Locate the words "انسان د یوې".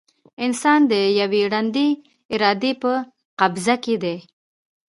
0.45-1.41